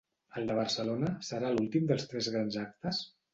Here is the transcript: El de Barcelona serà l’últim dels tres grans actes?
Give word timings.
El 0.39 0.45
de 0.51 0.53
Barcelona 0.59 1.11
serà 1.27 1.51
l’últim 1.57 1.85
dels 1.93 2.09
tres 2.15 2.31
grans 2.37 2.59
actes? 2.65 3.05